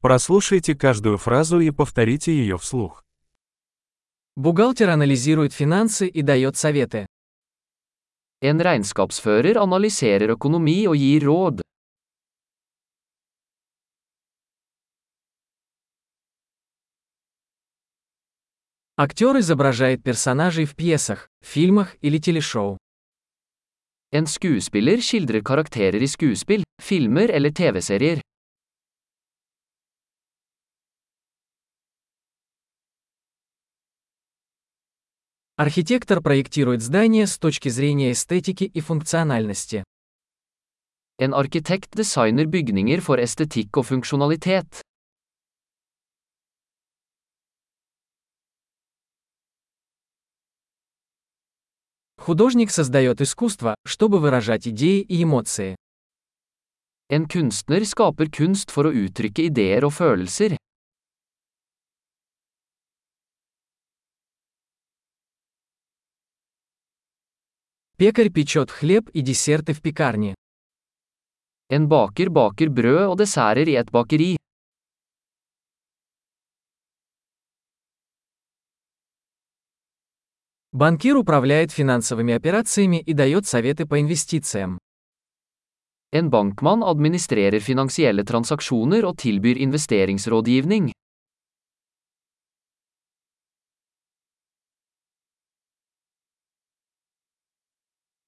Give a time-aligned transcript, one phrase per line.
[0.00, 3.04] Прослушайте каждую фразу и повторите ее вслух.
[4.34, 7.06] Бухгалтер анализирует финансы и дает советы.
[8.40, 11.60] En regnskapsfører analyserer økonomi og gir råd.
[18.96, 22.78] Актер изображает персонажей в пьесах, фильмах или телешоу.
[24.12, 28.20] En skuespiller skildrer karakterer i skuespill, filmer eller TV-serier.
[35.62, 39.84] Архитектор проектирует здание с точки зрения эстетики и функциональности.
[41.18, 44.80] En arkitekt designer bygninger for estetikk og funksjonalitet.
[52.16, 55.76] Художник создает искусство, чтобы выражать идеи и эмоции.
[57.10, 60.56] En kunstner skaper kunst for å uttrykke ideer og følelser.
[67.99, 70.35] Пекарь печет хлеб и десерты в пекарне.
[71.69, 74.35] En baker baker brød og desserter i et bakeri.
[80.73, 84.77] Банкир управляет финансовыми операциями и дает советы по инвестициям.
[86.11, 90.91] En bankmann administrerer finansielle transaksjoner og tilbyr investeringsrådgivning.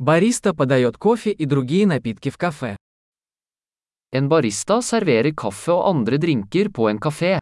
[0.00, 2.74] Бариста подает кофе и другие напитки в кафе.
[4.12, 7.38] En barista serverer kaffe og andre drinker på en kafé.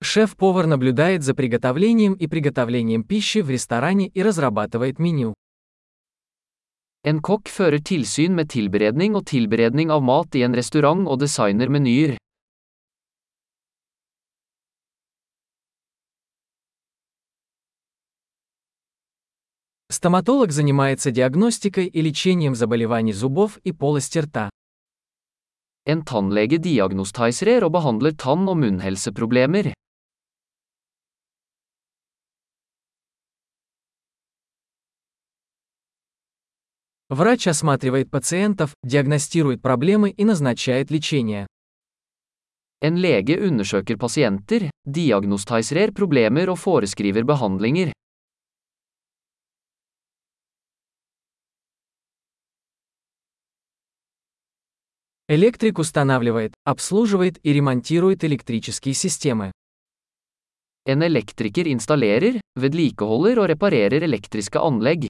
[0.00, 5.34] Шеф-повар наблюдает за приготовлением и приготовлением пищи в ресторане и разрабатывает меню.
[7.02, 11.68] En kokk fører tilsyn med tilberedning og tilberedning av mat i en restaurant og designer
[11.68, 12.16] menyer.
[19.96, 24.50] Стоматолог занимается диагностикой и лечением заболеваний зубов и полости рта.
[25.86, 29.72] En tannlege diagnostiserer og behandler tann- og munnhelseproblemer.
[37.08, 41.46] Врач осматривает пациентов, диагностирует проблемы и назначает лечение.
[42.82, 47.92] En lege undersøker pasienter, diagnostiserer problemer og foreskriver behandlinger.
[55.28, 59.50] Электрик устанавливает, обслуживает и ремонтирует электрические системы.
[60.86, 65.08] En elektriker installerer, vedlikeholder og reparerer elektriske anlegg.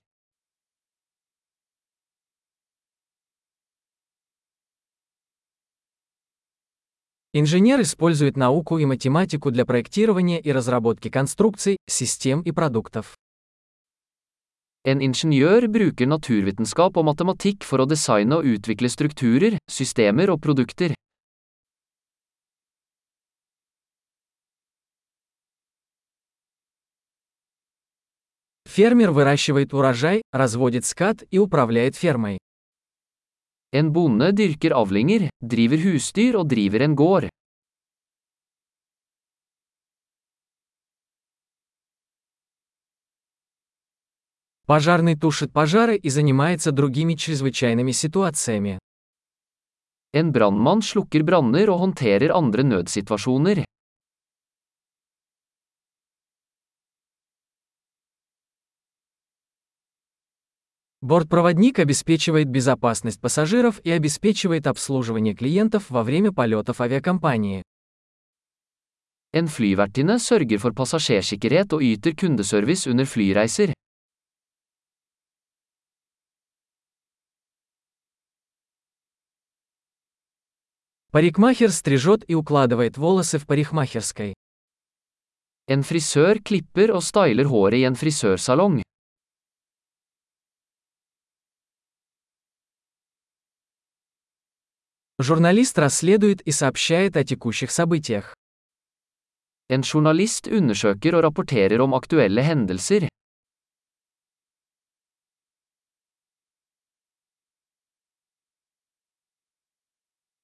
[7.34, 13.15] Инженер использует науку и математику для проектирования и разработки конструкций, систем и продуктов.
[14.85, 20.95] En ingeniør bruker naturvitenskap og matematikk for å designe og utvikle strukturer, systemer og produkter.
[28.66, 32.39] Фермер выращивает урожай, разводит скот и управляет фермой.
[33.73, 37.29] En bonde dyrker avlinger, driver husdyr og driver en gård.
[44.66, 48.81] Пожарный тушит пожары и занимается другими чрезвычайными ситуациями.
[50.12, 53.65] En brannmann slukker branner og håndterer andre nødsituasjoner.
[61.00, 67.62] Бортпроводник обеспечивает безопасность пассажиров и обеспечивает обслуживание клиентов во время полетов авиакомпании.
[69.33, 73.72] En flyvertinne sørger for passasjersikkerhet og yter kundeservice under flyreiser.
[81.16, 84.34] Парикмахер стрижет и укладывает волосы в парикмахерской.
[85.66, 88.83] En frisør klipper og styler håret i en frisørsalong.
[95.18, 98.34] Журналист расследует и сообщает о текущих событиях.
[99.71, 103.09] En journalist undersøker og rapporterer om aktuelle hendelser.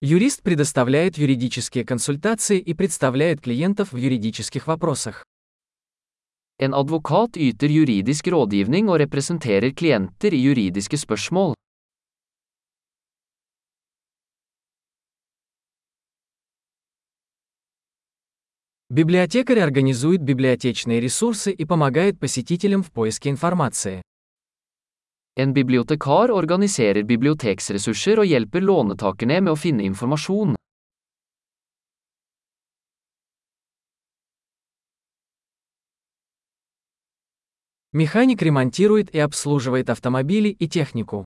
[0.04, 5.24] Юрист предоставляет юридические консультации и представляет клиентов в юридических вопросах.
[6.58, 11.54] En advokat yter juridisk rådgivning og representerer klienter i juridiske spørsmål.
[18.90, 24.02] Библиотекарь организует библиотечные ресурсы и помогает посетителям в поиске информации.
[25.39, 30.55] En bibliotekar organiserer biblioteksressurser og hjelper lånetakerne med å finne informasjon.
[37.93, 41.25] Механик ремонтирует и обслуживает автомобили и технику.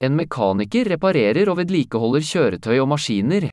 [0.00, 3.50] En mekaniker reparerer og vedlikeholder kjøretøy og maskiner.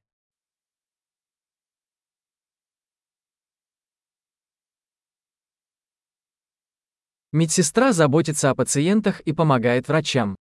[7.32, 10.35] Медсестра заботится о пациентах и помогает врачам.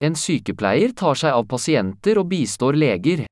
[0.00, 3.26] En sykepleier tar seg av pasienter og bistår leger.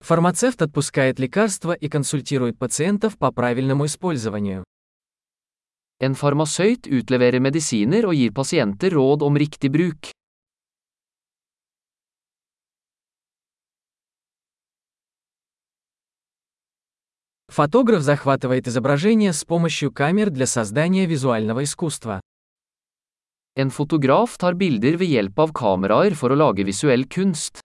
[0.00, 4.64] Фармацевт отпускает лекарства и консультирует пациентов по правильному использованию.
[6.00, 10.10] En farmasøyt utleverer medisiner og gir pasienter råd om riktig bruk.
[17.58, 22.20] Фотограф захватывает изображение с помощью камер для создания визуального искусства.
[23.56, 27.58] En fotograf tar bilder ved hjelp av kameraer for å lage visuell kunst.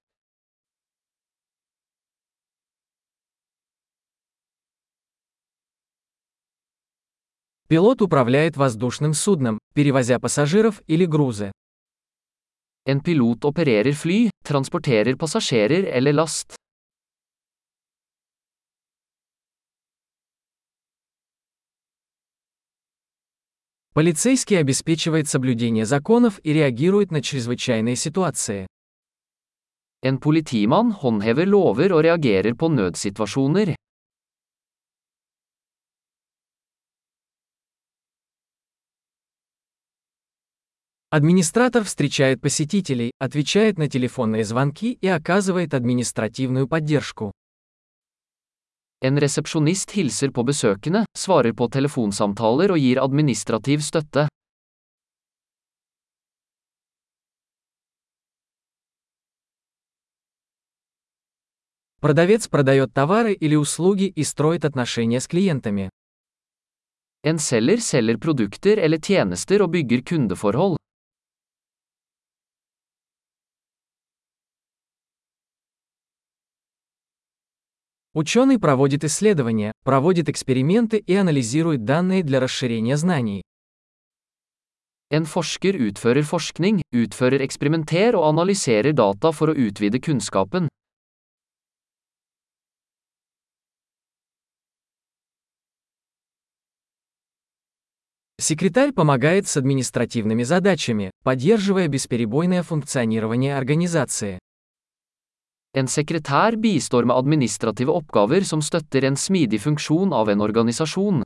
[7.67, 11.51] Пилот управляет воздушным судном, перевозя пассажиров или грузы.
[12.87, 16.57] En pilot opererer fly, transporterer passasjerer eller last.
[23.93, 28.65] Полицейский обеспечивает соблюдение законов и реагирует на чрезвычайные ситуации.
[30.03, 33.75] En politimann håndhever lover og reagerer på nødsituasjoner.
[41.11, 47.31] Администратор встречает посетителей, отвечает на телефонные звонки и оказывает административную поддержку.
[49.02, 54.26] En resepsjonist hilser på besøkende, svarer på telefonsamtaler og gir administrativ støtte.
[62.00, 65.90] Продавец продает товары или услуги и строит отношения с клиентами.
[67.22, 70.76] En selger selger produkter eller tjenester og bygger kundeforhold.
[78.15, 83.41] Ученый проводит исследования, проводит эксперименты и анализирует данные для расширения знаний.
[85.09, 90.69] En forsker utfører forskning, utfører eksperimenter og analyserer data for å utvide kunnskapen.
[98.39, 104.42] Секретарь помогает с административными задачами, поддерживая бесперебойное функционирование организации.
[105.76, 111.22] En sekretær bistår med administrative oppgaver som støtter en smidig funksjon av en organisasjon.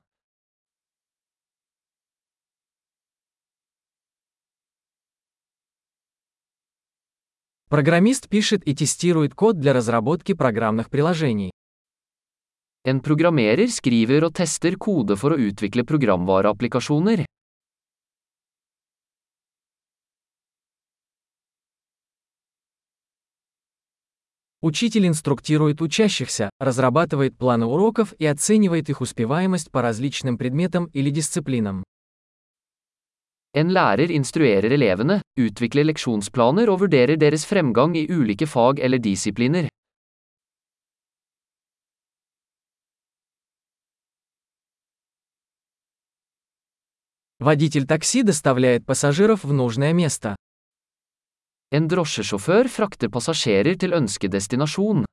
[7.72, 11.50] Программист пишет и тестирует код для разработки программных приложений.
[12.84, 17.24] En programmerer skriver og tester kode for å utvikle programvareapplikasjoner.
[24.61, 31.83] Учитель инструктирует учащихся, разрабатывает планы уроков и оценивает их успеваемость по различным предметам или дисциплинам.
[33.53, 39.69] En lærer instruerer elevene, utvikler leksjonsplaner og vurderer deres fremgang i ulike fag eller disipliner.
[47.39, 50.35] Водитель такси доставляет пассажиров в нужное место.
[51.72, 55.06] En drosjesjåfør frakter passasjerer til ønskedestinasjon.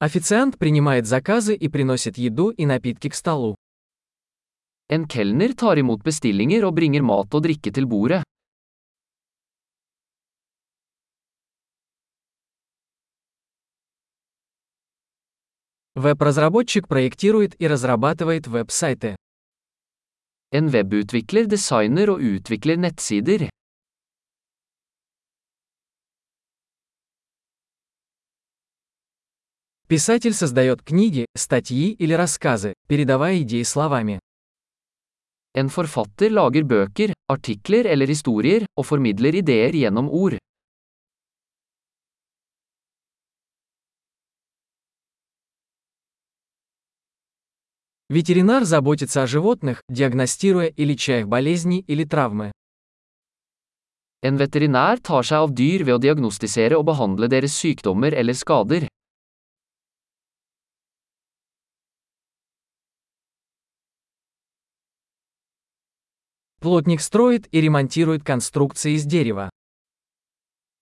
[0.00, 3.54] Официант принимает заказы и приносит еду и напитки к столу.
[4.88, 8.23] En kelner tar imot bestillinger og bringer mat og drikke til bordet.
[15.95, 19.15] Веб-разработчик проектирует и разрабатывает веб-сайты.
[20.51, 23.49] En webutvikler designer og utvikler nettsider.
[29.87, 34.19] Писатель создает книги, статьи или рассказы, передавая идеи словами.
[35.53, 40.37] En forfatter lager bøker, artikler eller historier, og formidler ideer gjennom ord.
[48.07, 52.51] Ветеринар заботится о животных, диагностируя и леча их болезни или травмы.
[54.21, 58.87] En veterinær tar seg av dyr ved å diagnostisere og behandle deres sykdommer eller skader.
[66.61, 69.49] Плотник строит и ремонтирует конструкции из дерева.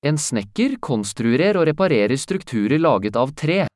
[0.04, 3.68] En snekker konstruerer og reparerer strukturer laget av tre.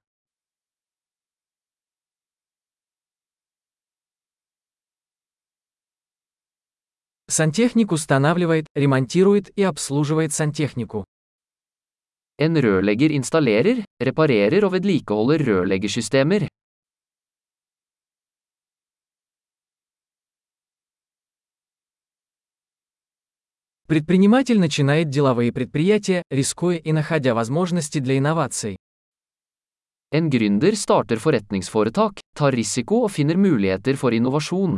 [7.29, 11.05] Сантехник устанавливает, ремонтирует и обслуживает сантехнику.
[12.39, 16.47] En rørlegger installerer, reparerer og vedlikeholder rørleggersystemer.
[23.87, 28.77] Предприниматель начинает деловые предприятия, рискуя и находя возможности для инноваций.
[30.11, 34.77] En gründer starter forretningsforetak, tar risiko og finner muligheter for innovasjon.